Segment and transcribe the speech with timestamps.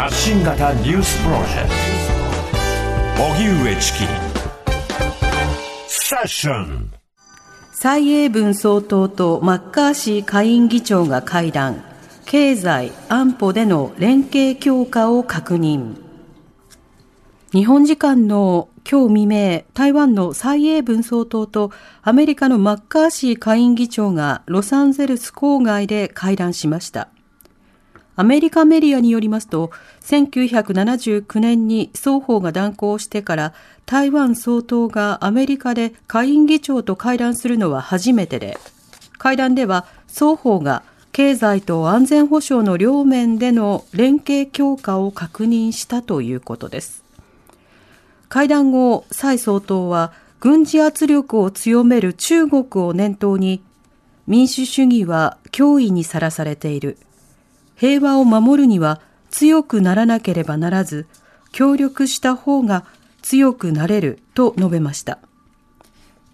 [0.00, 1.68] 発信型ニュースプロジェク
[3.18, 3.22] ト。
[3.22, 3.98] 荻上チキ。
[5.88, 6.90] セッション。
[7.74, 11.84] 蔡英文総統とマッカーシー下院議長が会談。
[12.24, 15.96] 経済安保での連携強化を確認。
[17.52, 27.10] 日本時間の今日未明、台湾の蔡英文総統とアメリカのマッカーシー下院議長がロサンゼルス郊外で会談しました。
[28.20, 29.70] アメリカメディアによりますと、
[30.02, 33.54] 1979年に双方が断交してから
[33.86, 38.58] 台湾総統がアメリカで下院議長と会談するのは初めてで、
[39.16, 47.02] 会談では双方が経済と安全保障の両面での連携強化を確認したということです。
[48.28, 53.62] 会談後、蔡総統は軍事圧力を強める中国を念頭に、
[54.26, 56.98] 民主主義は脅威にさらされている。
[57.80, 59.00] 平和を守るには
[59.30, 61.06] 強くならなければならず、
[61.50, 62.84] 協力した方が
[63.22, 65.18] 強くなれると述べました。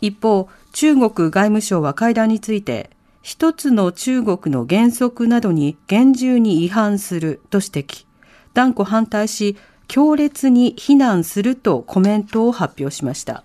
[0.00, 2.88] 一方、中国外務省は会談について、
[3.20, 8.06] 一つの中国の原則などに厳重に違反すると指摘、
[8.54, 13.44] 断固反対し、強烈に非難するとコメントを発表しました。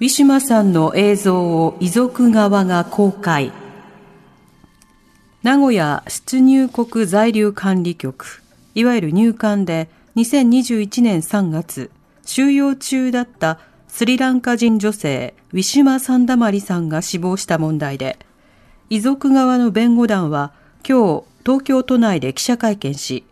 [0.00, 3.52] ウィシュマさんの映像を遺族側が公開。
[5.44, 8.40] 名古屋出入国在留管理局、
[8.74, 11.90] いわゆる入管で2021年3月、
[12.24, 18.18] 収容中だったスリランカ人女性ウィシュマ・サンダマリさんが死亡した問題で、
[18.88, 23.26] 遺族側の弁護団は今日東京都内で記者会見し、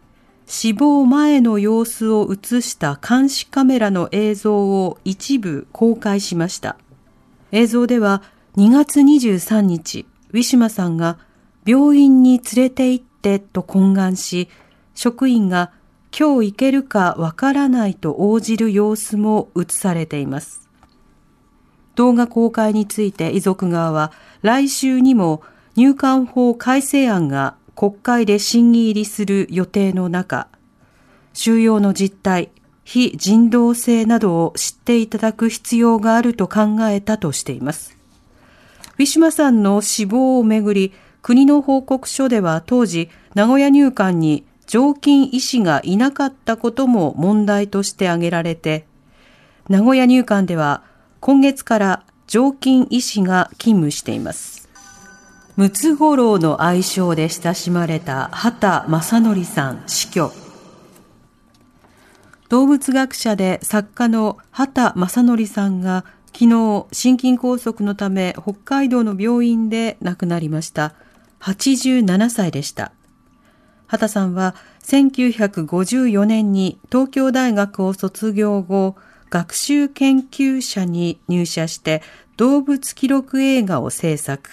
[0.46, 6.76] 死亡前の様子を映した監視カメラの映像を一部公開しました。
[7.52, 8.22] 映像では
[8.58, 11.16] 2月23日、ウィシュマさんが
[11.64, 14.48] 病院に連れて行ってと懇願し、
[14.94, 15.70] 職員が
[16.16, 20.68] 今日行けるかわからないと応じる様子も映されています。
[21.94, 24.12] 動画公開について遺族側は
[24.42, 25.42] 来週にも
[25.74, 30.48] 入管法改正案が国会で審議入りする予定の中、
[31.32, 32.50] 収容の実態、
[32.84, 37.96] 非人道性などを知っていただく必要があると考えたとしています。
[38.98, 48.86] ウィシュマさんの死亡をめぐり、国の報告書では当時、名古屋入管に常勤医師がいなかったことも問題として挙げられて、
[49.68, 50.82] 名古屋入管では
[51.20, 54.68] 今月から常勤医師が勤務しています。
[55.54, 60.32] ムツゴロウの愛称で親しまれた畑正則さん死去。
[62.48, 66.04] 動物学者で作家の畑正則さんが
[66.34, 70.94] 昨日心筋梗塞のため北海道の病院で亡くなりました。
[71.42, 72.92] 87歳でした。
[73.86, 74.54] 畑さんは
[74.84, 78.96] 1954年に東京大学を卒業後、
[79.28, 82.02] 学習研究者に入社して
[82.36, 84.48] 動物記録映画を制作。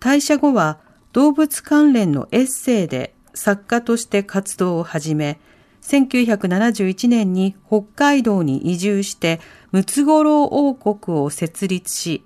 [0.00, 0.78] 退社後は
[1.12, 5.40] 動物関連のエッセイで作家として活動を始め、
[5.82, 9.40] 1971年に北海道に移住して
[9.72, 12.22] ムツゴロウ王国を設立し、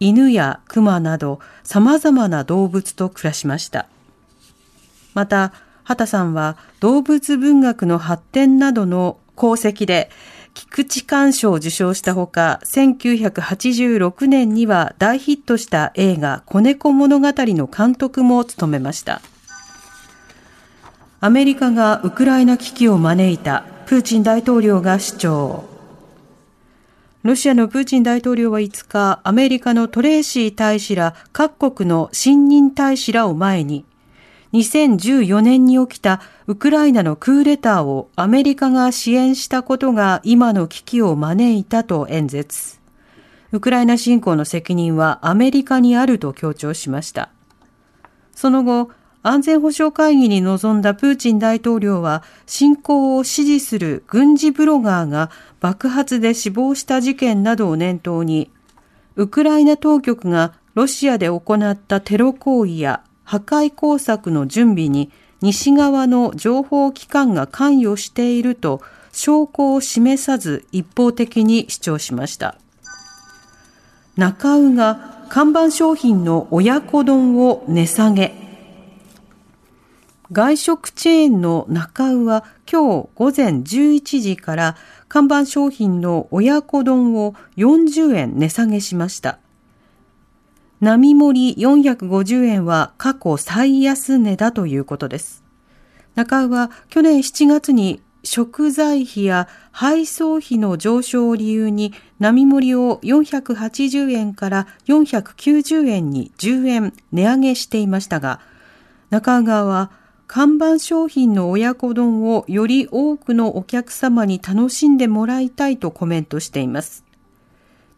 [0.00, 3.86] 犬や熊など様々な動物と暮らしました。
[5.12, 5.52] また、
[5.84, 10.10] 畑さんは動物文学の発展などの功績で
[10.54, 19.20] 菊池寛賞を受賞したほか、1986年には大ヒットした映画子猫物語の監督も務めました。
[21.20, 25.69] アメリカがウクライナ危機を招いたプーチン大統領が主張。
[27.22, 33.84] ロシアのプーチン大統領は5日、アメリカのトレーシー大使ら各国の新任大使らを前に、
[34.54, 42.80] 2014年に起きたウクライナのクーデターをアメリカが支援したことが今の危機を招いたと演説。
[43.52, 47.28] ウクライナ侵攻の責任はアメリカにあると強調しました。
[48.34, 48.90] その後、
[49.22, 55.30] 安全保障会議に臨んだプーチン大統領は侵攻を支持する軍事ブロガーが
[55.60, 58.50] 爆発で死亡した事件などを念頭に、
[59.16, 65.10] ウクライナ当局がロシアで行ったテロ行為や破壊工作の準備に
[65.42, 68.80] 西側の情報機関が関与していると
[69.12, 72.56] 証拠を示さず一方的に主張しました。
[74.16, 78.39] 中尾が看板商品の親子丼を値下げ。
[80.32, 84.76] 外食チェーンの中尾は今日午前11時から
[85.08, 89.40] 看板商品の親子丼を40円値下げしました。
[90.80, 95.42] 並盛り450円は過去最安値だということです。
[96.14, 108.38] 中尾は去年7月に食材費や配送費の上昇を理由に並盛りを480円から490円に10円値上げしていましたが、
[109.10, 109.90] 中川は
[110.32, 117.04] 看板商品の親子丼をより多くのお客様に楽しんでもらいたいとコメントしています。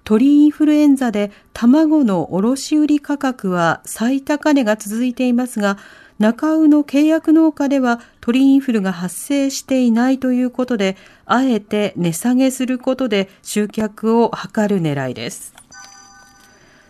[0.03, 5.77] 鳥インフルエンザで卵の卸売価格は最高値が続いていますが、
[6.19, 10.97] 中尾の契約農家では鳥インフルが発生していないということで、
[11.27, 15.53] あえて値下げすることで集客を図る狙いです。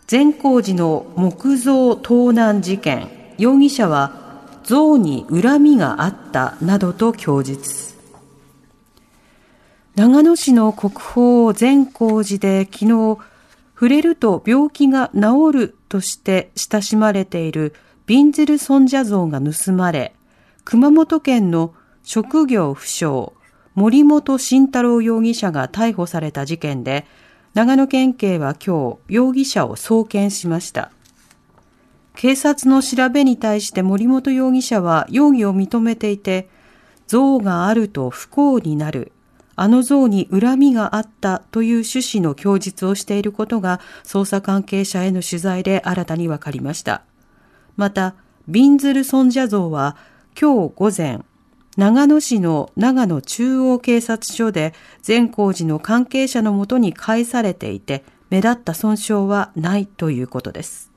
[0.06, 3.08] 善光寺の木造盗難事件、
[3.38, 4.21] 容疑者は
[4.64, 7.94] 像に恨みがあったなどと供述。
[9.94, 13.18] 長野市の国宝善光寺で昨日、
[13.74, 17.74] 触れると病気が治るとして親しまれている
[18.06, 20.14] びんずる尊者像が盗まれ、
[20.64, 21.74] 熊本県の
[22.04, 23.32] 職業不詳、
[23.74, 27.06] 森本慎太郎容疑者が逮捕された事件で、
[27.54, 30.90] 長野県警は今日、容疑者を送検しました。
[32.14, 36.48] 警察の調べに対して森本容疑者は容疑を認めていて、
[37.06, 39.12] 像があると不幸になる。
[39.54, 47.02] あの像に恨みがあったという趣旨の供述をしていることが捜査関係者への取材で新たに分かりました。
[47.76, 48.14] また、
[48.48, 49.96] びんずる尊者像は
[50.40, 51.20] 今日午前、
[51.76, 60.91] 長野市の長野中央警察署で善光寺の関係者のもとに返されていて、目立った損傷はないということです。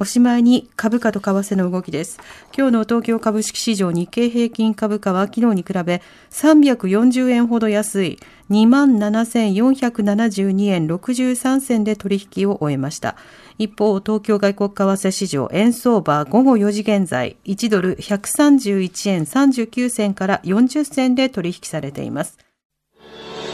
[0.00, 2.18] おしまいに株価と為替の動きです。
[2.56, 6.00] 今日の東京株式市場日経平均株価は昨日に比べ
[6.30, 8.18] 340円ほど安い
[8.48, 13.16] 27,472円63銭で取引を終えました。
[13.58, 22.38] 一方、東京外国為替市場円相場午後4時現在1ドル131円39銭から40銭で取引されています。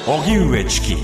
[0.07, 0.95] 荻上チキ